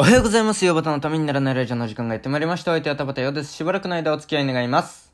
[0.00, 0.64] おはようございます。
[0.64, 2.70] ヨバタのためにならないラジオの時間がやってまいりました。
[2.70, 3.52] お相手は田畑ようです。
[3.52, 5.10] しばらくの間お付き合い願います。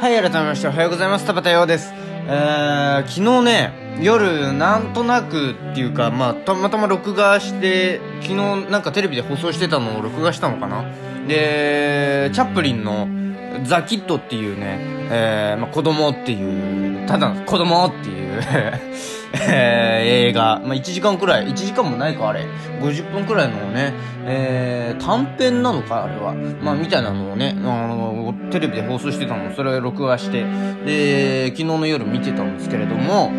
[0.00, 1.26] はい、改めましておはようございます。
[1.26, 2.11] 田畑ようです。
[2.26, 8.36] えー、昨日ね、夜、なんとなくっていうか、まあ、たまたま録画して、昨日
[8.70, 10.84] なんかテレビで放送してたのを録画したのかな。
[11.26, 13.06] で、チャップリンの
[13.64, 14.78] ザ・キッドっていうね、
[15.10, 18.40] えー、まあ、子供っていう、ただの子供っていう、
[19.34, 22.46] えー、映画、まあ、1時間くらい、1時間もないか、あれ。
[22.80, 23.92] 50分くらいのね、
[24.24, 26.34] えー、短編なのか、あれは。
[26.62, 30.44] まあ、みたいなのをね、あの、テレビで放送してたの、それを録画して、
[30.84, 33.32] で、昨日の夜見てたんですけれども、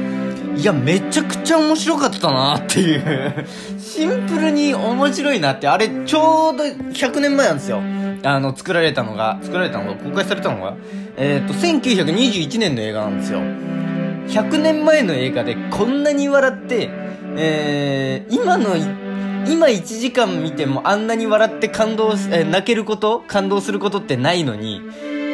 [0.55, 3.45] いや、めちゃくちゃ面白かったなっていう。
[3.79, 7.81] シンプルに面白いなって、あれ、ちょうど100年前なんですよ。
[8.23, 10.75] あの、作られたのが、作られたのが、公開されたのが、
[11.17, 13.39] えっ、と、1921年の映画なんですよ。
[14.27, 16.89] 100年前の映画でこんなに笑って、
[17.37, 18.75] えー、今の、
[19.45, 24.81] 今1時間見てもあんなに笑って感動し、えー泣けること感動することってないのに、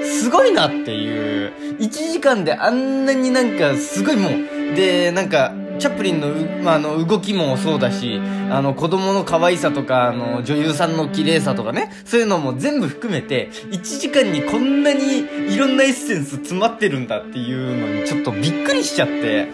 [0.03, 6.27] すごいなっていう、1時間であんなになんかすごいもう、で、なんか、チャップリンの、
[6.63, 8.19] ま、あの、動きもそうだし、
[8.52, 19.47] あの、子供の可愛さとか、あの、女優さんの綺麗さとかね、そういうのも全部含めて、1時間にこんなにいろんなエッセンス詰まってるんだっていうのにちょっとびっくりしちゃって、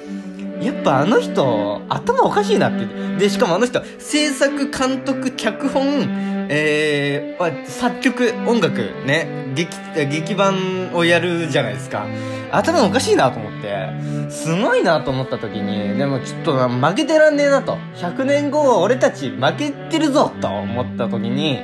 [0.62, 2.86] やっぱあの人、頭おかしいなって。
[3.18, 9.78] で、しかもあの人、制作、監督、脚本、えー、作曲、音楽、ね、劇、
[10.10, 12.06] 劇版をやるじゃないですか。
[12.52, 13.90] 頭おかしいなと思って、
[14.30, 17.78] すごいなと思った時に、でもちょっと負けてらんねえなと。
[17.96, 21.60] 100年後は俺たち負けてるぞと思った時に、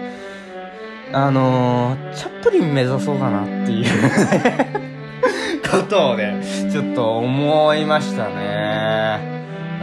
[1.14, 3.86] あのー、チャップリン目指そうかなっていう
[5.70, 9.20] ことをね、ちょっと思いましたね。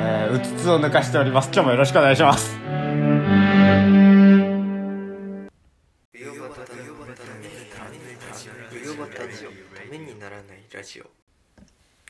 [0.01, 1.51] えー、うつつを抜かしております。
[1.53, 2.68] 今日もよろしくお願いします。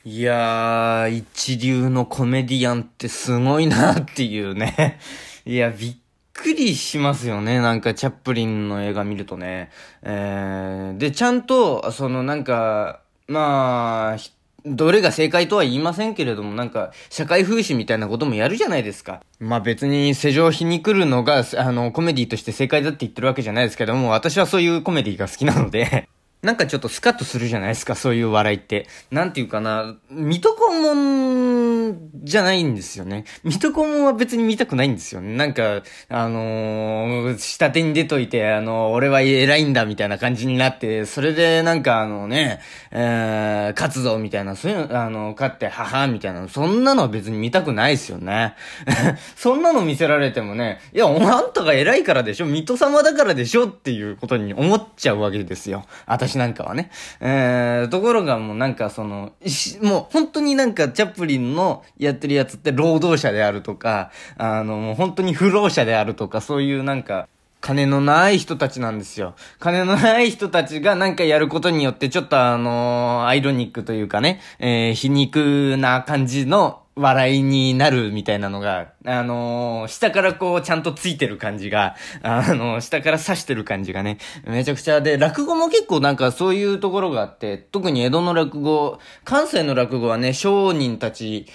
[0.05, 4.97] いやー、一流のコメディアンってすごいなっていうね。
[5.45, 5.95] いや、びっ
[6.33, 7.59] くりしますよね。
[7.59, 9.71] なんか、チャップリンの映画見るとね。
[10.03, 14.17] えー、で、ちゃんと、そのなんか、まあ、
[14.65, 19.21] どれが正解とは言いませんけれども、なんか、社会風刺みたいなこともやるじゃないですか。
[19.39, 26.07] まあ別に世情皮に来るのが、あの、コメディとして正解だって言ってるわけじゃないですけども、私はそういうコメディが好きなので、
[26.41, 28.87] なんかちょっとスカッとするじゃないですか、そういう笑いって。
[29.11, 33.25] なんていうかな、水戸黄門じゃないんですよね。
[33.43, 35.35] 水戸黄門は別に見たくないんですよね。
[35.35, 42.61] なんか、あのー下手に出といて、あの俺は偉いんだみたいな感じになって、それでなんかあのね、
[42.91, 48.55] えー、勝つぞみたいな、そういうの、あの、勝って、ははみたいな、そんなのは別に見たくないですよね。
[49.35, 55.85] そんなの見せられてもね、いや、おあんたが偉いからでしょ水戸様だからでしょっていうことに思っちゃうわけですよ。
[56.29, 56.91] 私なんかはね。
[57.19, 59.33] えー、ところがもうなんかその、
[59.81, 67.27] もう本当になんかチャップリンのやってるやつって労働者であるとか、あの、もう本当に不労者であるとか、そういうなんか、
[67.61, 69.35] 金のない人たちなんですよ。
[69.59, 84.99] 金のない人たちがなんかやることによって、ちょっとあのアイロニックというかね、えー、皮肉な感じの笑いになるみたいなのが、あのー下からこうちゃんとついてる感じが、あのー下から刺してる感じがね、めちゃくちゃ。
[84.99, 91.45] で、落語も結構なんかそういうところがあって、特に江戸の落語、関西の落語はね、商人たち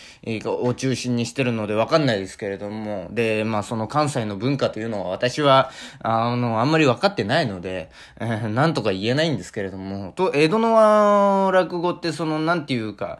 [0.46, 13.18] を中心にしてるのでわかんないですけれども、で、まあその関西の文化というのは私は、あの、あんまり分かってないので、えーなんとか言えないんですけれども、と、江戸の落語ってその、なんていうか、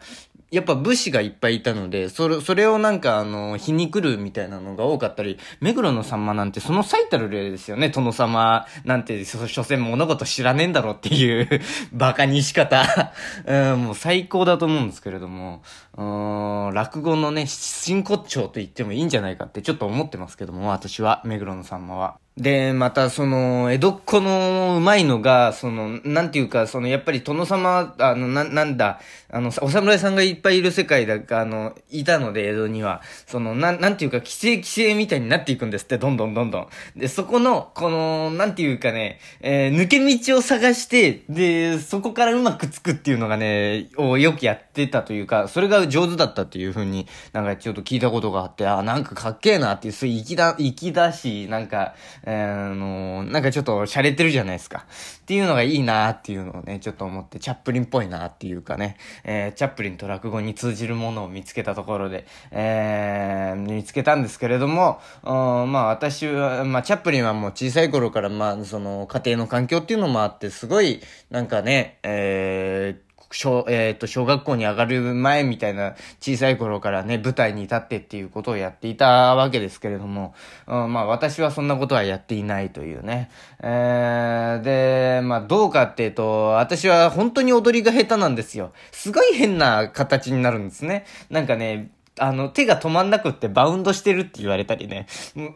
[0.55, 7.89] やっぱ武士がいっぱいいたので、それ、それをなんかあの、皮肉るみたいなのが多かったり、目黒のさんまなんてその最たる例ですよね。
[7.89, 11.61] 殿様なんて、そ、所詮物事知らねえんだろうっていう、
[11.91, 12.85] バカにし方。
[13.45, 15.61] うん、もう最高だと思うんですけれども、
[15.97, 22.24] うん、落語のね、真骨頂と言ってもいいんじゃないかってちょっと思ってますけども、私は、目黒のさんまは。
[22.37, 28.99] で、また、その、江戸っ子のうまいのが、その、なんていうか、その、やっぱり殿様、あの、な、なんだ、
[29.31, 33.01] あの、お侍さんがいっぱいいる世界だ、あの、いたので、江戸には。
[33.25, 36.67] その、なん、なんていうか、規制規制みたいになっていくんですって、どんどんどんどん。
[36.97, 54.85] で、そこの、この、なんていうかね、えー抜け道を探して、で、そこからうまくつくっていうのがね、をよくやってたというか、それが上手だったっていう風に、なんかちょっと聞いたことがあって、あ、なんかかっけえなっていう、そういう粋だ、粋だし、なんか、えー、あのなんかちょっと洒落てるじゃないですか。
[55.21, 73.04] っていうのがいいなっていうのをね、ちょっと思って、チャップリンっぽいなっていうかね、えー、チャップリンと落語に通じるものを見つけたところで、えー、見つけたんですけれども、まあ私は、まあチャップリンはもう小さい頃から、まあその家庭の環境っていうのもあって、すごい、なんかね、えー、
[73.35, 80.33] 小、えっ、ー、と、小学校に上がる前みたいな小さい頃からね、舞台に立ってっていうことをやっていたわけですけれども、
[80.67, 83.29] うん、まあ私はそんなことはやっていないというね。
[83.61, 88.71] えー、で、まあどうかっていうと、私は本当に踊りが下手なんですよ。
[88.91, 91.05] すごい変な形になるんですね。
[91.29, 95.07] なんかね、あの、手が止まんなくってバウンドしてるって言われたりね。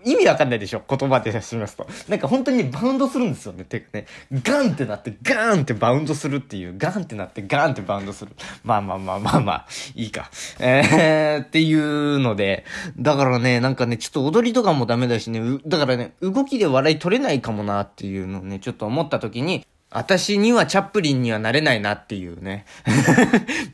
[0.05, 1.87] 意味わかんないでしょ言葉でしますと。
[2.09, 4.05] なんか本当にバウンドするんですよね、手がね。
[4.31, 6.75] ガンってなって、ガーンってバウンドするっていう。
[6.77, 8.31] ガンってなって、ガーンってバウンドする。
[8.63, 10.29] まあまあまあまあまあ、いいか。
[10.59, 12.65] えー、っていうので、
[12.97, 22.65] だからね、なんかね、ちょっと踊りとかもダメだしね、だからね、動きで笑い取れないかもなっていうのをね、ちょっと思った時に、私にはチャップリンにはなれないなっていうね。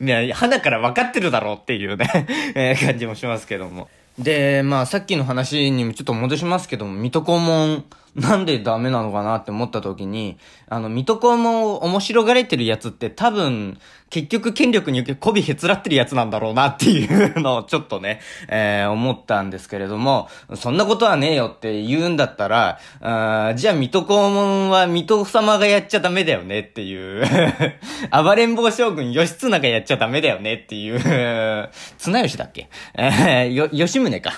[0.00, 3.88] い や、花から分かってるだろうっていうね、 感じもしますけども。
[4.18, 7.84] で、まあさっきの話にもちょっと戻しますけども、水戸黄門
[8.16, 13.78] なんでダメなのかなって思った時に、あの、水戸黄門を面白がれてるやつって多分、
[14.08, 27.24] 結局権力に媚びへつらってるやつなんだろうなっていうのをちょっとね、えー、思ったんですけれども、そんなことはねえよって言うんだったら、あじゃあ水戸黄門は水戸様がやっちゃダメだよねっていう
[28.24, 31.00] 暴れん坊将軍義経がやっちゃダメだよねっていう
[31.98, 32.68] 綱吉だっけ？
[32.94, 34.30] えー、よ、吉宗か。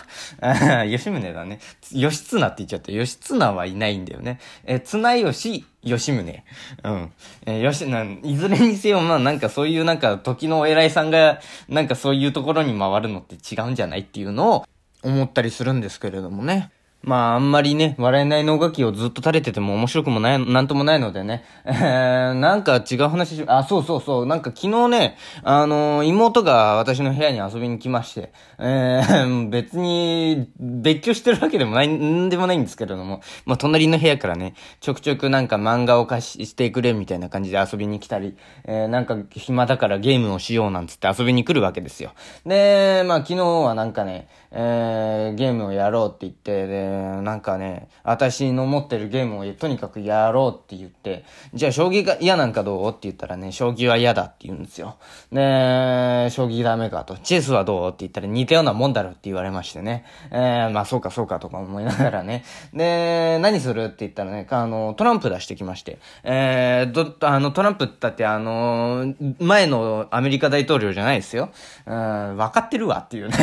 [0.87, 1.61] 吉宗だね。
[1.93, 2.91] 義経って言っちゃった。
[2.91, 4.41] 義経はいないんだよね。
[4.65, 6.43] えー、綱吉、吉宗。
[6.85, 7.13] うん。
[7.47, 14.65] えー、吉、なん、いずれにせよ、まあなんかそういうなんか時のお偉いさんが、なんかそういうところに回るのって違うんじゃないっていうのを
[15.03, 16.71] 思ったりするんですけれどもね。
[17.03, 21.45] まあ、あんまりね、笑えない脳書きをずっと垂れてても面白くもない、なんともないのでね。
[21.65, 42.13] えー、なんか違う話し、あ、そうそうそう、なんか昨日ね、あのー、妹が私の部屋に遊びに来まして、えー、別に、別居してるわけでもない、んでもないんですけれども、まあ、隣の部屋からね、ちょくちょくなんか漫画を貸してくれみたいな感じで遊びに来たり、えー、なんか暇だからゲームをしようなんつって遊びに来るわけですよ。
[42.45, 46.89] で、まあ、昨日はなんかね、えー、ゲームをやろうって言って、で、
[47.23, 54.97] なんかね、私の持ってるゲームをとにかくやろうって言って、じゃあ将棋が嫌なんかどうって言ったらね、将棋は嫌だって言うんですよ。
[55.31, 57.17] で、将棋ダメかと。
[57.19, 60.05] チェスはどうって言ったら似たようなもんだろって言われましてね。
[60.31, 62.45] えー、まあそうかそうかとか思いながらね。
[62.73, 65.99] で、何するって言ったらね、あの、トランプ出してきまして。
[66.25, 71.51] えー、ど、あの、トランプって言ってあの、前のアメリカ大統領じゃないですよ。
[71.87, 73.35] うん、分かってるわっていうね。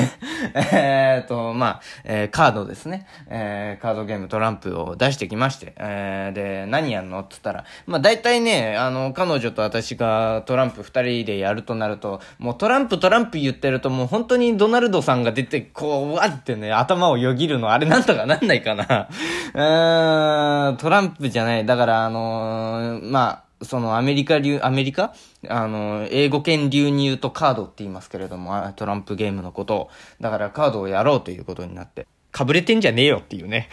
[0.74, 3.08] ええっと、まあ、えー、カードですね。
[3.28, 7.20] えー、カードゲームトランプを出してきまして、えー、で、何やんの？
[7.20, 19.10] って言ったら、まあ大体ね、あの、彼女と私がトランプ二人でやるとなると、もうトランプトランプ言ってるともう本当にドナルドさんが出て、こう、わってね、頭をよぎるの、あれなんとかなんないかな。
[19.54, 21.66] うーん、トランプじゃない。
[21.66, 25.14] だから、あのー、まあ、そのアメリカ流、アメリカ？
[25.48, 29.90] あの、英語圏流に言うとカードって言いますけれども、トランプゲームのことを。
[30.20, 32.08] だからカードをやろうということになって。
[32.32, 33.70] かぶれてんじゃねえよっていうね。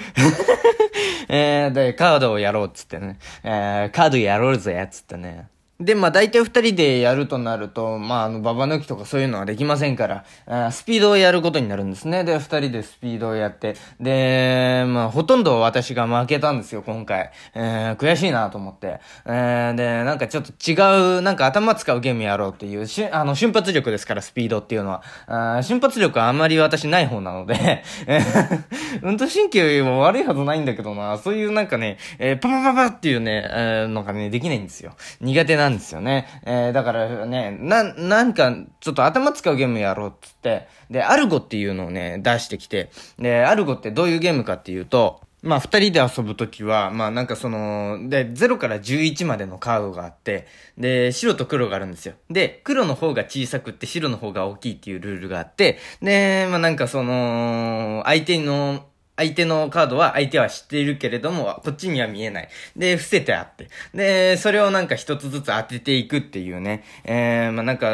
[1.29, 3.19] えー、で、カードをやろうっつってね。
[3.43, 5.49] えー、カードやろうぜっつってね。
[5.84, 12.24] で、まあ大体二人でやるとなると、まああの、ババ抜きとかそういうのはできませんから、あスピードをやることになるんですね。
[12.24, 17.30] で、二人でスピードをやって、で、まあほとんど私が負けたんですよ、今回。
[17.54, 19.00] えー、悔しいなと思って。
[19.26, 25.02] えー、で、なんかちょっと違う、なんか頭使うゲームやろうっていう、しあの、瞬発力ですから、スピードっていうのは。
[25.26, 27.82] あ瞬発力はあんまり私ない方なので、
[29.02, 34.92] 運動神経も悪いはずないんだけどな、そういうなんかね、えー、パパパパっていうね、えー、のがね、できないんですよ。
[35.20, 36.26] 苦手なんんですよね。
[36.45, 50.47] えー、だからね、な、なんか、ちょっと頭使うゲームやろうっつって、で、アルゴっていうのをね、出してきて、で、アルゴってどういうゲームかっていうと、まあ、二人で遊ぶときは、まあ、なんかその、で、0から11までのカードがあって、
[50.79, 52.14] で、白と黒があるんですよ。
[52.31, 62.49] で、黒の方が小さくって白の方が大きいっていうルールがあって、で、まあ、なんかその、相手の相手のカードは相手は知っているけれども、こっちには見えない。
[62.76, 63.69] で、伏せてあって。
[63.95, 66.85] で、それをなんか一つずつ当てていくっていうね。
[67.04, 67.87] えー、まあ、なんか、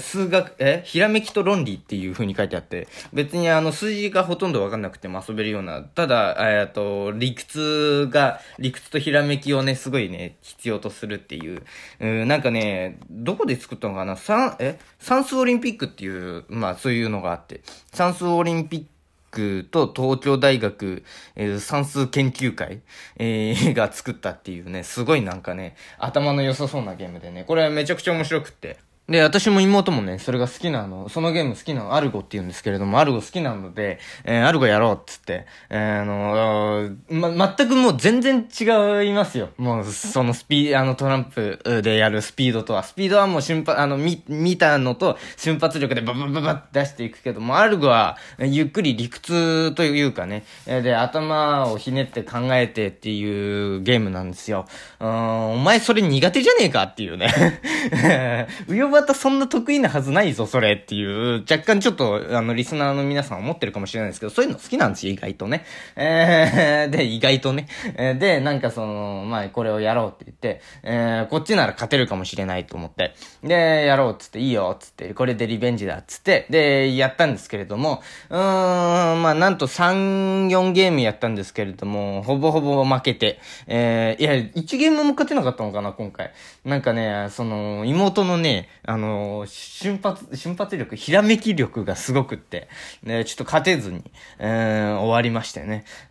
[0.00, 0.82] 数学、え？
[0.84, 11.62] ひらめきと論理っていう風に書いてあって、別にあの数字がほとんどわかんなくても遊べるような、ただ、えっと、理屈が、理屈とひらめきをね、すごいね、必要とするっていう、
[12.00, 14.16] うん、なんかね、どこで作ったのかな？
[14.16, 14.80] 算、え？
[14.98, 17.60] 算数オリンピックっていう、まあそういうのがあって、
[17.92, 18.86] 算数オリンピック
[19.30, 21.04] クと東京大学、
[21.36, 22.80] えー算数研究会、
[23.16, 28.78] えー が作ったっていうね、すごいなんかね、頭の良さそうなゲームでね、これめちゃくちゃ面白くって。
[29.10, 39.48] で、私も妹もね、それが好きなの、そのゲーム好きなの、アルゴって言うんですけれども、アルゴ好きなので、えーアルゴやろうっつって、えーあのーま、全くもう全然違いますよ。
[39.58, 42.84] もう、そのスピ、あのトランプでやるスピードとは。
[42.84, 54.66] スピードはもう瞬発、あの、見、見たのと瞬発力でババババって出していくけども、アルゴは、ゆっくり理屈というかね、で、頭をひねって考えてっていうゲームなんですよ。
[55.00, 57.58] うん、お前それ苦手じゃねえかっていうね。
[58.68, 65.64] うよばたそんな得意なはずないぞ、それっていう、若干ちょっと、あの、リスナーの皆さん思ってるかもしれないですけど、そういうの好きなんですよ、意外とね。
[65.96, 67.66] えー、で、意外とね。
[67.96, 86.32] えーで、なんかその、まあ、これをやろうって言って、えー、こっちなら勝てるかもしれないと思って、で、やろうっつって、いいよっつって、これでリベンジだっつって、で、やったんですけれども、うーん、まあ、なんと3、4ゲームやったんですけれども、ほぼほぼ負けて、えー、いや、1ゲームも勝てなかったのかな、今回。
[86.64, 92.68] なんかね、その、妹のね、あの、瞬発、瞬発力、ひらめき力がすごくって、
[93.04, 94.02] ね、ちょっと勝てずに、
[94.40, 95.84] えー、終わりましたね。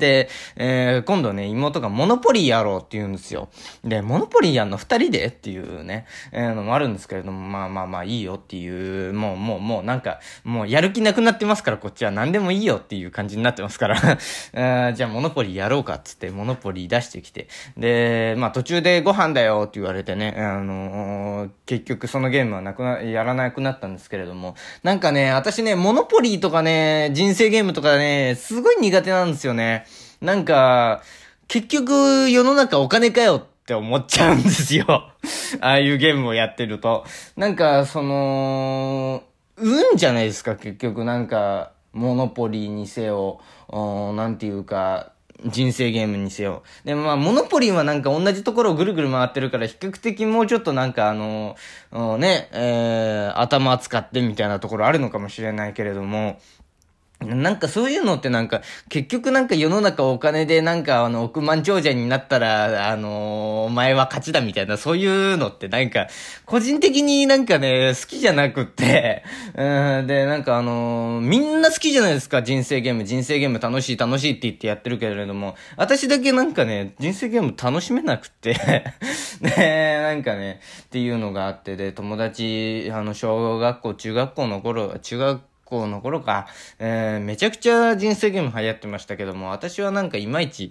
[0.00, 3.50] で、えー、今度ね、妹がモノポリーやろうって言うんですよ。
[3.84, 13.96] で、モノポリーやんの二人でっていうね、えー、のもあるんですけれども、まあまあまあいいよっていう、もうもうもうなんか、もうやる気なくなってますから、こっちは何でもいいよっていう感じになってますから、
[14.54, 29.84] えじゃあモノポリーやろうかっつって、モノポリー出してきて、で、まあ途中でご飯だよって言われてね、あのー結結局そのゲームはなくな、やらなくなったんですけれども、なんかね、私ね、モノポリーとかね、人生ゲームとかね、すごい苦手なんですよね。
[30.20, 31.02] なんか、
[31.48, 34.86] 結局世の中お金かよって思っちゃうんですよ。
[35.60, 37.04] ああいうゲームをやってると。
[37.36, 39.24] なんか、その、
[39.56, 41.04] 運じゃないですか、結局。
[41.04, 45.11] なんか、モノポリーにせよ、なんていうか、
[45.46, 46.62] 人生ゲームにせよ。
[46.84, 51.56] でもまあ、モノポリンはなんか同じところをぐるぐる回ってるから、比較的もうちょっとなんかあの、
[52.18, 56.40] ね、えー、頭使ってみたいなところあるのかもしれないけれども、
[57.24, 66.08] なんかそういうのってなんか、結局なんか世の中お金でなんかあの億万長者になったら、あのーお前は勝ちだみたいな、そういうのってなんか、
[66.46, 69.22] 個人的になんかね、好きじゃなくって、
[69.54, 73.04] うん、で、なんかあのーみんな好きじゃないですか、人生ゲーム。
[73.04, 78.54] 人生ゲーム楽しい楽しいって言ってやってるけれども、私だけなんかね、人生ゲーム楽しめなくって、
[79.40, 86.46] で、 なんかね、っていうのがあって、で、友達、あの、小学校、中学校の頃、中学校校の頃か、
[86.78, 90.70] えーめちゃくちゃ人生ゲーム流行ってましたけども、私はなんかいまいち、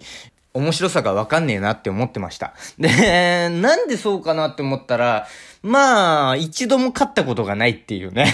[0.54, 2.54] 面白さがわかんねえなって思ってました。
[2.78, 5.26] で、なんでそうかなって思ったら、
[5.62, 8.26] まあ、一度も勝ったことがないっていうね。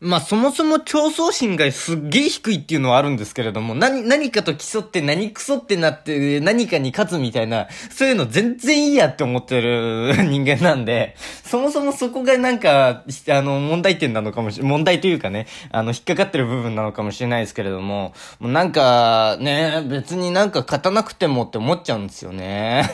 [0.00, 22.88] まあそもそも競争心がすっげえ低いっていうのはあるんですけれども、何、何かと競って何クソってなって何かに勝つみたいな、そういうの全然いいやって思ってる人間なんで、そもそもそこがなんか、あの、問題点なのかもし、問題というかね、あの、引っかかってる部分なのかもしれないですけれども、もうなんか、ね、別になんか勝たなくてもって思っちゃうんですよね。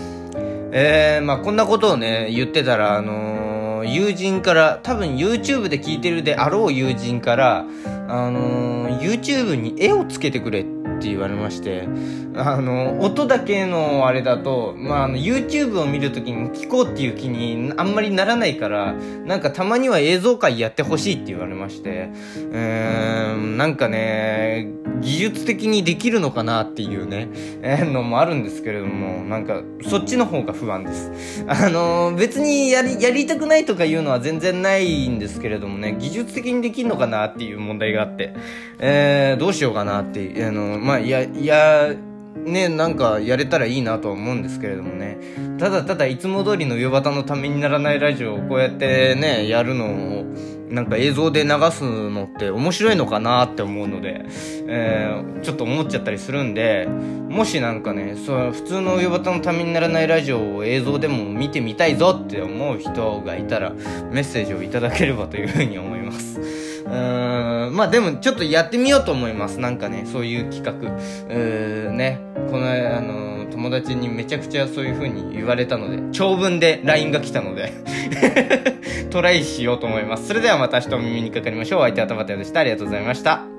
[0.71, 7.65] えー、まあこんなことをね、言ってたら、あのー友人から、多分 YouTube で聞いてるであろう友人から、
[8.07, 11.87] あのー YouTube に絵をつけてくれってって言われまして、
[12.35, 18.93] あの、音だけのあれだと、まあ、あの、YouTube を見るときに聞こうっていう気にあんまりならないから、
[19.25, 24.67] なんかたまには映像界やってほしいって言われまして、うーん、なんかね、
[25.01, 27.29] 技術的にできるのかなっていうね、
[27.61, 31.11] えー、のもあるんですけれども、なんか、そっちの方が不安です。
[31.47, 38.33] あの、別にやり、やりたくないとかいうのは全然ないんですけれどもね、技術的にできるのかなっていう問題があって、
[38.79, 41.93] えー、どうしようかなって、あの、まあ、いや、いや、
[42.45, 45.17] ね、なんかやれたらいいなとは思うんですけれどもね。
[45.57, 49.85] ただただいつも通りの夕方のためにならないラジオをこうやってね、やるの
[50.21, 50.25] を、
[50.69, 54.25] なんか映像で流すのって面白いのかなって思うので、
[54.67, 56.87] えー、ちょっと思っちゃったりするんで、
[57.29, 63.71] もしなんかね、そう、普通の夕方のためにならないラジオを映像でも見てみたいぞって思う人がいたら、
[64.11, 66.39] メッセージをいただければというふうに思います。
[66.85, 69.59] うーん、まあでもちょっとやってみようと思います。
[69.59, 70.71] なんかね、そういう企画。
[70.71, 77.73] うーね、この、あの、友達にめちゃくちゃそういう風に言われたので、長文で LINE が来たので
[79.09, 80.27] トライしようと思います。
[80.27, 81.79] それではまた明日お耳にかかりましょう。
[81.79, 82.61] お相手は田畑でした。
[82.61, 83.58] ありがとうございました。